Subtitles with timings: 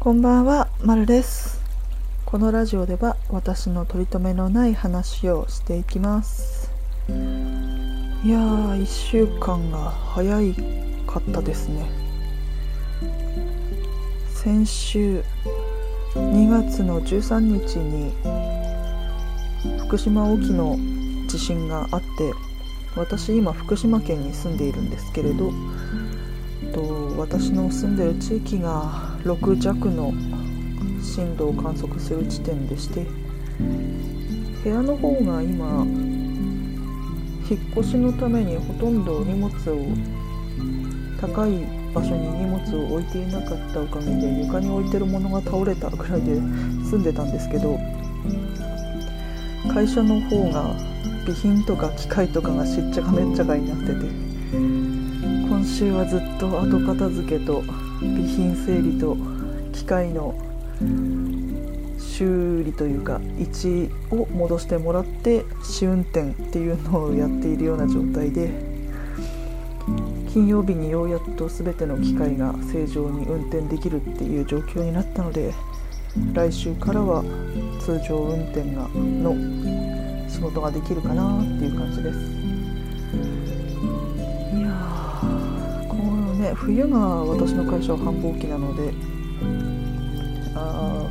[0.00, 1.60] こんばんは、まるです。
[2.24, 6.72] このラジオでは私の取り留めのない話をしていきます。
[7.06, 10.54] いやー、1週間が早い
[11.06, 11.84] かったですね。
[14.32, 15.22] 先週
[16.14, 18.14] 2月の13日に
[19.80, 20.78] 福島沖の
[21.28, 22.32] 地震があって
[22.96, 25.52] 私今福島県に住んでいるんですけれど
[26.72, 30.12] と私の住んでる地域が6弱の
[31.02, 33.06] 震度を観測する地点でして
[34.62, 35.84] 部屋の方が今
[37.50, 39.86] 引っ越しのためにほとんど荷物を
[41.20, 47.78] 高い場所に荷物を置いていなかったおかげで床に置いてるものが倒れたぐらいで住んでたんですけど
[49.72, 50.74] 会社の方が
[51.24, 53.92] 備品とか機械とかがしっちゃかめっちゃかになってて
[54.56, 57.62] 今週はずっと後片付けと
[58.00, 59.16] 備品整理と
[59.72, 60.34] 機械の
[61.98, 68.50] 修理というか位置を戻してもらって試運転っていうのをやっているような状態で
[70.32, 75.52] 金曜日にようやっと全ての機械が正常に運転できるっていう状況になったので
[76.32, 77.22] 来週からは
[77.80, 79.34] 通常運転がの
[80.28, 82.39] 仕事ができるかなっていう感じです。
[86.54, 88.92] 冬が私の会社は繁忙期なので
[90.54, 91.10] あ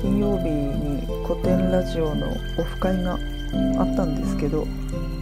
[0.00, 2.26] 金曜日に古典ラジオの
[2.58, 3.18] オフ会が
[3.78, 4.66] あったんですけど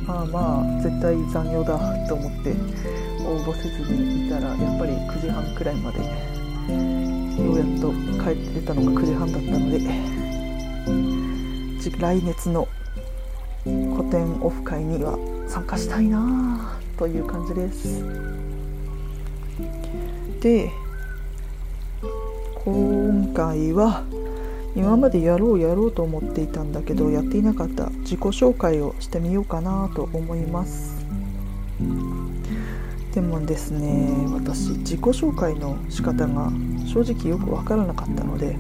[0.06, 2.52] まあまあ絶対残業だと思って
[3.24, 6.04] 応募せずにいたらやっぱり9時半くらいまでよ
[7.52, 10.22] うやっと帰ってたのが9時半だったので
[12.02, 12.66] 来月の
[13.62, 18.41] 古典オフ会には参加したいなという感じです。
[20.42, 20.72] で
[22.64, 24.02] 今回は
[24.74, 31.06] 今までやろうやろうと思っていたんだけどやっていなかった自己紹介をしてみようかなと思います。
[33.14, 36.50] でもですね私自己紹介の仕方が
[36.86, 38.56] 正直よくわからなかったので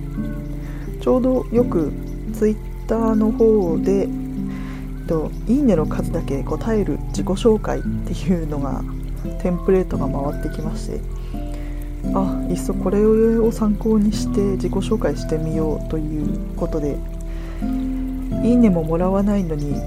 [1.00, 1.92] ちょうどよく
[2.34, 4.08] Twitter の方で
[5.08, 8.84] といいねの数だけ答える自己紹介っていうのが
[9.40, 11.21] テンプレートが回ってきまして
[12.14, 16.98] あいっそこれを参考にして自己紹介してみようということで
[18.42, 19.80] いいねももらわないのに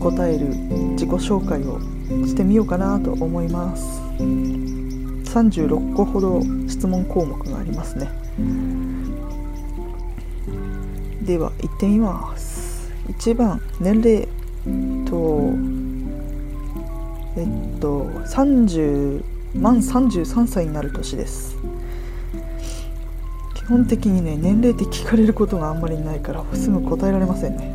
[0.00, 0.46] 答える
[0.94, 1.80] 自己紹介を
[2.26, 4.02] してみようかなと思います。
[5.32, 8.10] 36個ほど質問項目がありますね。
[11.22, 12.90] では行ってみます。
[13.08, 14.28] 1番年齢
[15.06, 15.52] と
[17.36, 19.24] えっと30
[19.54, 21.56] 満33歳になる年です
[23.54, 27.72] 基本的にね年齢って聞かれることがあんまりないからすぐ答えられませんね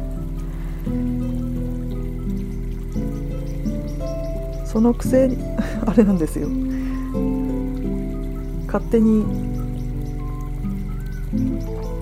[4.66, 5.30] そのくせ
[5.86, 6.50] あれなんですよ
[8.68, 9.24] 勝手に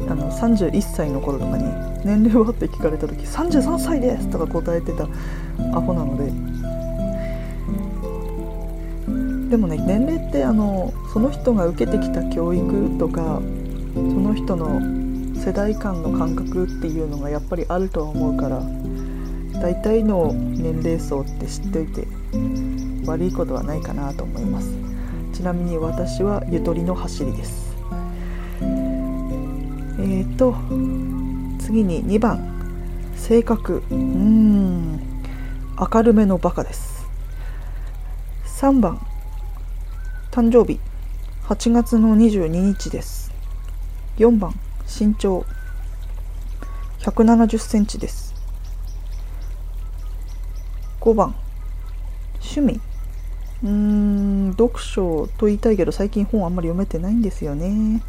[0.10, 1.64] あの31歳の齢とかに
[2.04, 5.08] 「年齢は?」って聞かれた時「33歳です!」とか答えてた
[5.78, 6.32] アホなので
[9.56, 13.42] でもね年齢ってあのその人が受けてきた教育とか
[13.94, 14.82] その人の
[15.34, 18.62] 世代間の感覚っていうのがやっぱりあるとは思うから
[19.62, 22.06] 大体の年齢層って知っておいて
[23.06, 24.76] 悪いことはないかなと思います。
[25.32, 27.78] ちなみに私はゆとりの走りです。
[28.60, 30.54] えーと
[31.60, 32.42] 次に2番。
[33.16, 33.78] 性格。
[33.90, 35.00] うーん。
[35.80, 37.08] 明るめのバカです。
[38.60, 39.00] 3番。
[40.36, 40.82] 誕生日。
[41.46, 43.32] 8月の22日です。
[44.18, 44.54] 4番
[44.84, 45.46] 身長。
[47.00, 48.36] 170センチです。
[51.00, 51.34] 5番
[52.42, 52.82] 趣味。
[53.64, 58.02] うーん読書と言いたいけど最近本あんまり読めてないんですよね。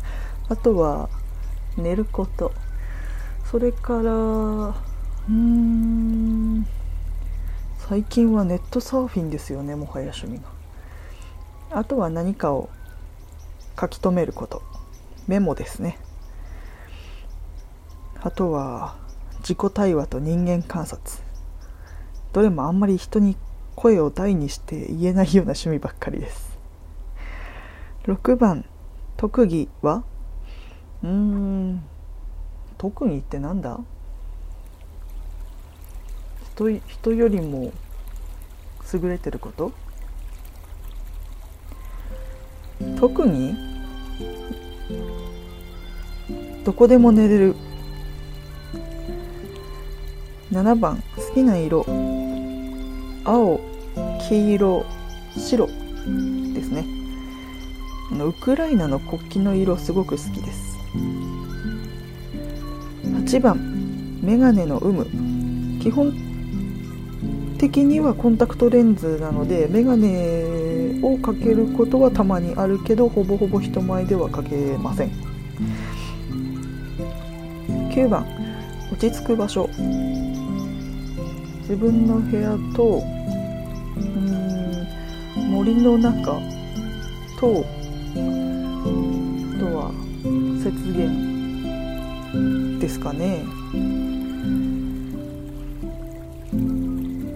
[0.48, 1.08] あとは
[1.76, 2.52] 寝ること。
[3.48, 6.66] それからうーん
[7.88, 10.55] 最近はネットサーフィンですよねもはや趣味が。
[11.70, 12.70] あとは何かを
[13.78, 14.62] 書き留めること。
[15.26, 15.98] メモですね。
[18.20, 18.96] あとは
[19.40, 21.22] 自己対話と人間観察。
[22.32, 23.36] どれもあんまり人に
[23.74, 26.56] 声を大にして言えないような趣味ばっかりです。
[28.04, 28.64] 6番
[29.16, 30.04] 特技は？
[31.02, 31.82] うーん
[32.78, 33.80] 特技ってなんだ？
[36.54, 37.72] 人人よりも
[38.92, 39.72] 優れてること？
[42.96, 43.54] 特技
[46.64, 47.54] どこでも寝れる。
[50.50, 51.84] 7番好きな色。
[53.24, 53.60] 青
[54.28, 54.86] 黄色
[55.36, 55.66] 白。
[56.54, 56.84] ですね。
[58.10, 60.76] あのウクライナの国旗の色すごく好きです。
[63.04, 65.06] 8番メガネの有無。
[65.80, 66.12] 基本
[67.58, 70.65] 的にはコンタクトレンズなのでメガネ
[71.02, 75.10] をかけることはたまにあるけどほぼほぼ人前ではかけません。
[77.90, 78.26] 9番
[78.92, 79.68] 落ち着く場所。
[81.62, 83.02] 自分の部屋と
[83.96, 86.38] うん森の中
[87.40, 88.18] とあ
[89.58, 89.90] とは
[90.64, 91.10] 雪原
[92.78, 93.44] ですかね。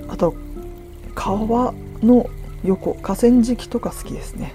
[0.09, 0.35] あと
[1.15, 2.25] 川の
[2.65, 4.55] 横河川敷とか好きですね。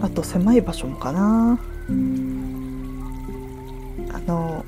[0.00, 1.58] あと狭い場所もかな。
[4.12, 4.64] あの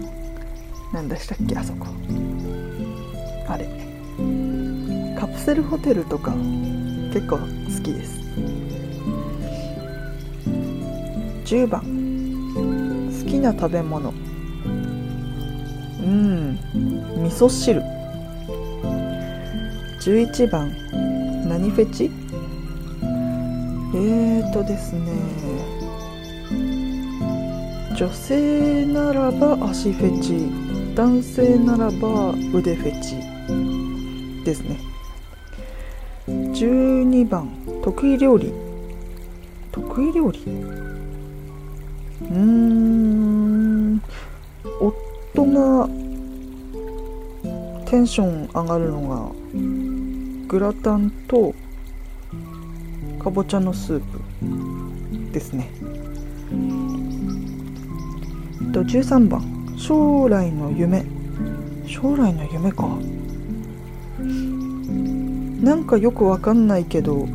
[0.92, 1.86] 何でしたっけあそこ。
[3.48, 3.66] あれ。
[5.18, 6.32] カプセルホテルとか
[7.12, 7.46] 結構好
[7.82, 8.20] きです。
[11.46, 11.80] 10番。
[11.82, 14.12] 好きな食べ物。
[16.02, 16.58] うん。
[17.22, 17.97] 味噌汁。
[20.08, 20.75] 11番。
[21.46, 22.10] 何フェチ？
[23.94, 25.02] えーとですね。
[27.94, 30.50] 女性ならば足フェチ。
[30.94, 33.16] 男性ならば腕フェチ。
[34.46, 34.81] ですね。
[36.26, 37.50] 12番。
[37.84, 38.50] 得意料理。
[39.70, 40.40] 得意料理？
[42.22, 44.02] うーん。
[44.81, 45.87] 夫が
[47.84, 49.31] テンション上がるのが
[50.48, 51.54] グラタンと
[53.22, 54.18] かぼちゃのスープ
[55.30, 55.70] ですね。
[58.72, 59.74] と13番。
[59.76, 61.04] 将来の夢。
[61.86, 62.88] 将来の夢か。
[65.62, 67.26] なんかよくわかんないけど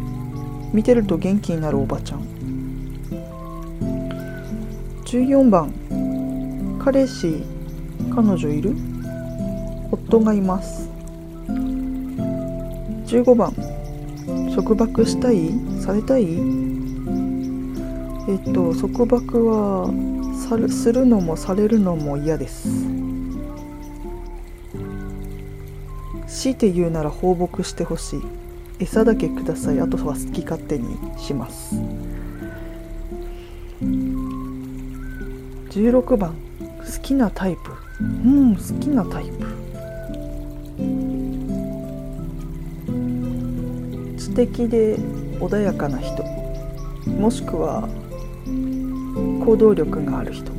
[0.74, 2.24] 見てると元気になるおばちゃん。
[5.06, 5.72] 14番。
[6.84, 7.44] 彼氏
[8.14, 8.76] 彼女いる？
[9.92, 10.93] 夫がいます。
[13.14, 13.54] 15番。
[14.56, 15.52] 束縛したい？
[15.80, 16.24] されたい？
[18.28, 19.86] えっと束縛は
[20.50, 22.68] さるするのもされるのも嫌です。
[26.28, 28.22] 強いて言うなら放牧してほしい。
[28.80, 29.80] 餌だけください。
[29.80, 31.76] あとは好き勝手にします。
[35.70, 36.34] 16番。
[36.80, 37.60] 好きなタイプ。
[38.02, 39.43] うん好きなタイプ。
[44.34, 44.98] 知的で
[45.40, 46.24] 穏やかな人。
[47.06, 47.88] もしくは
[49.46, 50.52] 行動力がある人。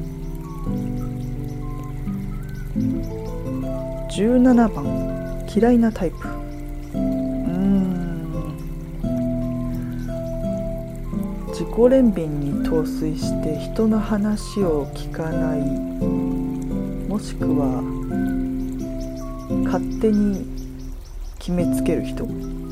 [4.10, 6.28] 17番嫌いなタイプ。
[6.94, 8.54] うん。
[11.48, 15.60] 自己憐憫に陶酔して人の話を聞かない。
[17.08, 17.82] もしくは
[19.64, 20.46] 勝手に
[21.40, 22.63] 決めつける人。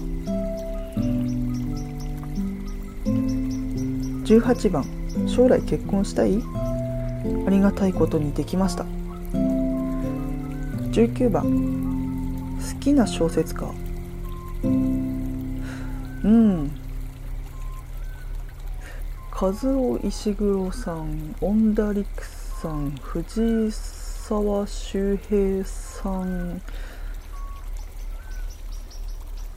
[4.25, 4.85] 18番。
[5.27, 6.43] 将来結婚したい？
[7.47, 8.85] ありがたいことにできました。
[10.93, 11.43] 19番。
[12.59, 13.67] 好きな小説家。
[14.65, 14.69] う
[16.29, 16.71] ん。
[19.35, 26.63] 和尾石黒さん恩田陸さん藤沢周平さん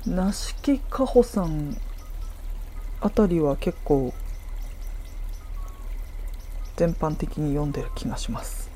[0.08, 1.78] 梨木かほさん
[3.00, 4.12] あたりは結構
[6.76, 8.70] 全般的に読んでる気がします。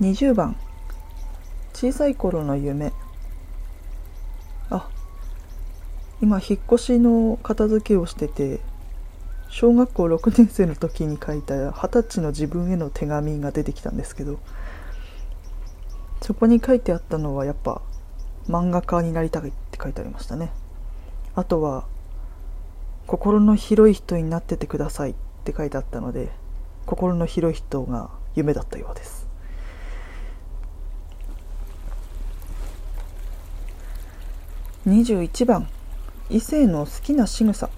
[0.00, 0.56] 20番。
[1.74, 2.92] 小さい頃の夢。
[4.70, 4.88] あ。
[6.20, 8.60] 今引っ越しの片付けをしてて
[9.50, 14.38] 小学校6年生の時に書いた二十歳の自分への手紙が出てきたんですけど
[16.20, 17.80] そこに書いてあったのはやっぱ
[18.48, 20.50] 漫画家になりたいって書いてありましたね。
[21.34, 21.84] あとは
[23.08, 26.28] 心の広い人になっててくださいって書いてあったので
[26.84, 29.26] 心の広い人が夢だったようです。
[34.86, 35.68] 21番
[36.28, 37.70] 異性の好きな仕草。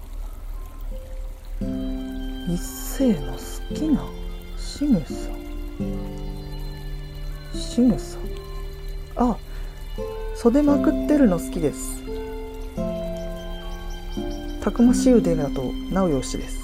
[1.61, 4.03] 異性の好きな
[4.57, 5.29] 仕草。
[7.57, 8.17] 仕草。
[9.15, 9.37] あ
[10.35, 12.20] 袖まくってるの好きです。
[14.61, 16.61] たくましい腕だとなおよしです。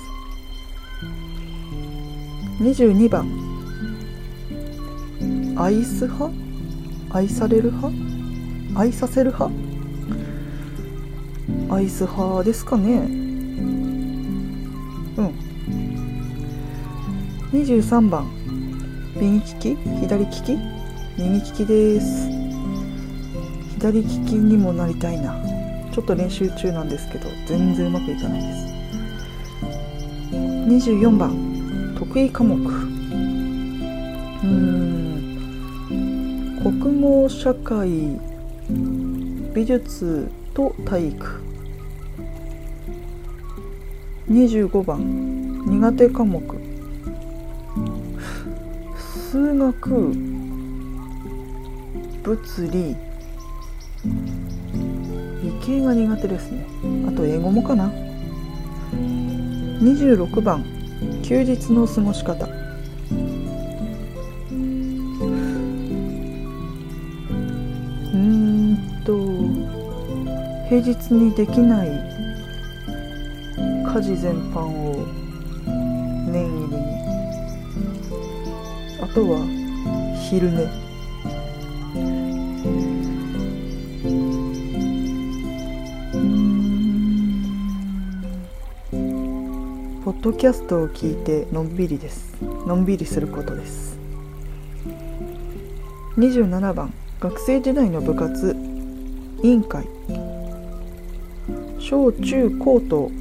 [2.62, 3.28] 22番。
[5.58, 6.32] 愛す派？
[7.10, 7.98] 愛される派？
[8.80, 9.52] 愛させる派？
[11.72, 12.94] 愛す派ですかね。
[12.94, 12.98] う
[15.24, 15.34] ん。
[17.52, 18.28] 23番。
[19.16, 19.76] 右利き？
[20.02, 20.56] 左利き？
[21.18, 22.30] 右利きです。
[23.80, 25.36] 左利きにもなりたいな。
[25.98, 28.68] ちょっと練習中なんですけど全然うまくいかないです。
[30.32, 32.56] 24番得意科目。
[32.56, 32.60] う
[34.46, 36.60] ん。
[36.62, 37.90] 国語社会
[39.56, 41.42] 美術と体育。
[44.30, 46.44] 25番苦手科目。
[49.32, 50.14] 数学
[52.22, 52.38] 物
[52.72, 53.07] 理理。
[55.68, 56.66] 系が苦手ですね。
[57.10, 57.92] あと英語もかな。
[59.82, 60.64] 26番。
[61.24, 62.48] 休日の過ごし方。
[68.14, 69.12] うんと
[70.70, 71.90] 平日にできない。
[73.86, 75.06] 家事全般を
[76.32, 76.88] 念入りに。
[79.02, 79.46] あとは
[80.30, 80.87] 昼寝。
[90.18, 92.34] ッドキャストを聞いてのんびりです。
[92.42, 94.00] のんびりすることです。
[96.18, 98.56] 27番学生時代の部活
[99.44, 99.88] 委員会。
[101.80, 103.12] 小中高と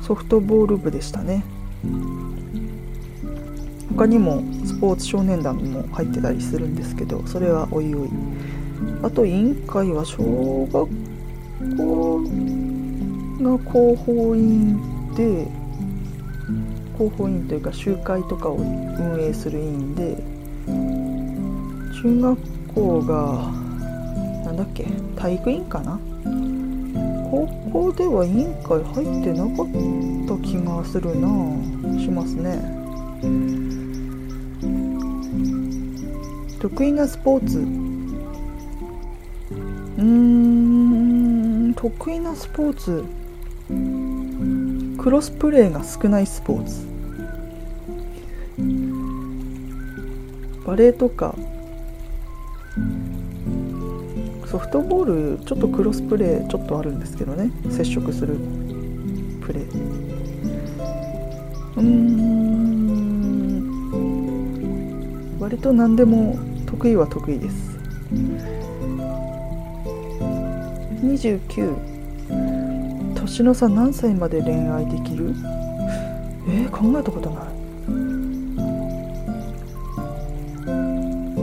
[0.00, 1.44] ソフトボール部でしたね。
[3.96, 8.08] 他にもスポーツ少年団も入ってたりするんですけどそれはおいおい。
[9.02, 10.88] あと委員会は小学
[11.76, 12.53] 校
[13.44, 14.80] が広報委員
[15.14, 15.46] で
[16.96, 20.16] 広報委員というか集会とかを運営する委員で
[22.02, 22.38] 中学
[22.74, 23.52] 校が
[24.46, 24.86] なんだっけ
[25.16, 26.00] 体育委員かな？
[27.30, 29.66] 高校では委員会入ってなかっ
[30.26, 31.28] た気がするな
[32.00, 32.58] しますね。
[36.60, 37.58] 得意なスポーツ。
[37.58, 43.04] うーん得意なスポーツ。
[45.04, 46.86] クロスプレーが少ないスポーツ。
[50.66, 51.34] バレーとか。
[54.46, 57.50] ソフトボールちょっとクロスプレーちょっとあるんですけどね。
[57.68, 58.38] 接触する。
[59.42, 59.64] プレー
[61.76, 61.84] うーん。
[65.38, 67.78] 割と何でも得意は得意です。
[71.02, 71.93] 29
[73.34, 75.34] 年の差何歳まで恋愛できる？
[76.46, 77.44] えー、考えたことない。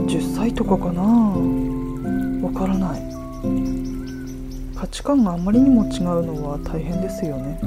[0.06, 1.02] 10歳とかかな？
[1.02, 3.02] わからない。
[4.74, 7.60] 価値観があまりにも違うのは大変ですよね。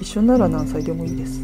[0.00, 1.42] 一緒なら何歳でもいいです。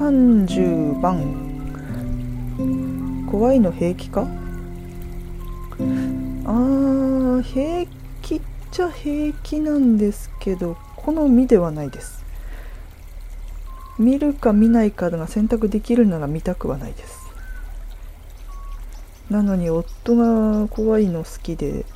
[0.00, 1.22] 30番。
[3.30, 4.26] 怖いの平気か？
[6.52, 7.90] あー平
[8.20, 8.40] 気っ
[8.70, 12.22] ちゃ平気なんですけど好みではないです。
[13.98, 17.22] 見るか見ないかが選択できるなら見たくはないです。
[19.30, 21.86] なのに夫が怖いの好きで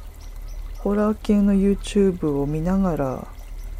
[0.78, 3.26] ホラー系の YouTube を見ながら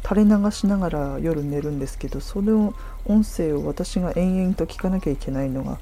[0.03, 5.79] 垂れ流しながら夜寝るんですけどその音声を私が延々と聞かなきゃいけないのが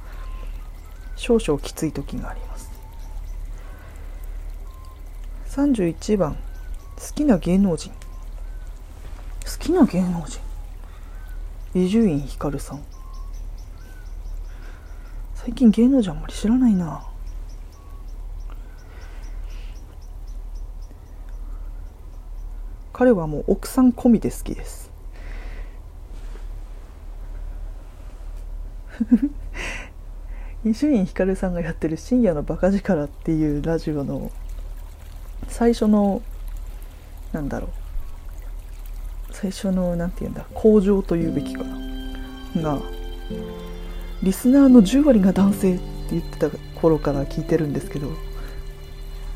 [1.18, 2.55] 少々きつい時があります。
[5.56, 6.36] 31番
[6.98, 7.90] 好きな芸能人。
[7.90, 7.98] 好
[9.58, 10.42] きな芸能人？
[11.74, 12.84] 伊集院光さん。
[15.34, 17.08] 最近芸能人あんまり知らないな。
[22.92, 24.92] 彼はもう奥さん込みで好きです。
[30.66, 34.34] 伊集院光さんがやってる「深夜のバカ力」っていうラジオの
[35.48, 36.22] 最初の
[37.32, 37.70] なんだろう。
[39.32, 41.76] 最初の何て言うんだ向上というべきかな。
[42.62, 42.82] が
[44.24, 46.50] リスナーの10割が男性って言ってた
[46.80, 48.08] 頃から聞いてるんですけど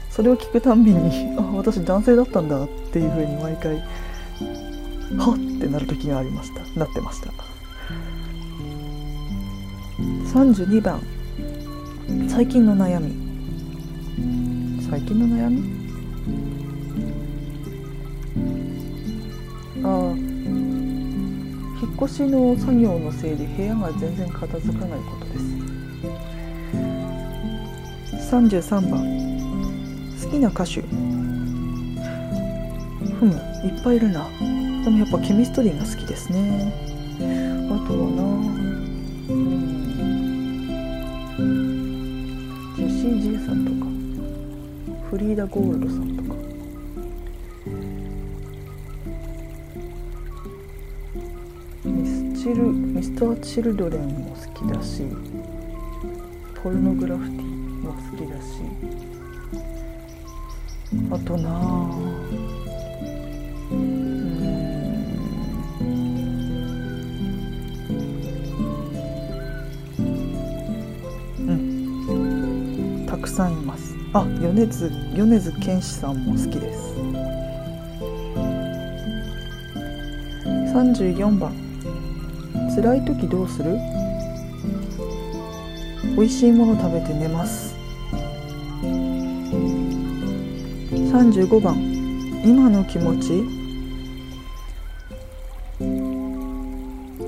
[0.10, 3.76] それを聞くたんびにあ私男性だったんだっていう風に毎回
[5.18, 6.62] はっってなる時がありました。
[6.80, 7.34] なってました。
[10.34, 11.02] 32番
[12.30, 13.30] 最近の悩み。
[14.90, 15.79] 最近の悩み？
[19.84, 19.90] ああ。
[21.82, 25.46] 引っ越しの作業のせいで部屋が全然片付かないことです。
[28.36, 29.02] 33番。
[30.22, 30.82] 好きな歌手。
[33.20, 33.38] ふむい
[33.70, 34.28] っぱいいるな。
[34.84, 36.74] でもやっぱケミストリーが好きですね。
[37.20, 37.22] あ
[37.88, 38.24] とはな。
[39.34, 39.40] うん
[42.76, 43.78] ジェシー・ジェイさんとか。
[45.10, 46.19] フリーダ・ゴールドさん。
[52.50, 55.04] チルミスター・チルドレンも好きだし
[56.64, 58.64] ポルノグラフィティも好きだし
[61.12, 61.54] あとなあ
[63.70, 63.78] うん。
[71.38, 71.52] う
[73.04, 73.06] ん。
[73.08, 73.94] たくさんいます。
[74.14, 76.96] あ米津米津玄師さんも好きです。
[80.74, 81.69] 34番。
[82.82, 83.78] 辛い時どうする？
[86.16, 87.76] 美味しいもの食べて寝ます。
[90.90, 91.76] 35番。
[92.46, 93.44] 今の気持ち？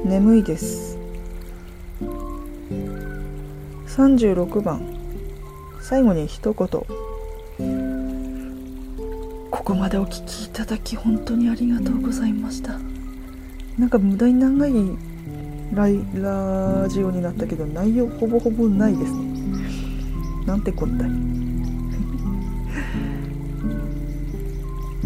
[0.05, 0.97] 眠いです。
[3.87, 4.81] 36番。
[5.81, 6.67] 最後に一言。
[9.51, 12.79] ここまでお聞きいただき本当にありがとうございました。
[13.77, 14.71] なんか無駄に長い
[15.73, 19.31] ライラジオになったけど内容ほぼほぼないですね。
[20.45, 21.09] なんてこったい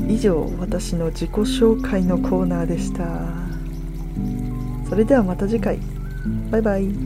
[0.07, 3.05] 以上私の自己紹介のコーナーでした。
[4.89, 5.79] それではまた次回。
[6.51, 7.04] バイバイ。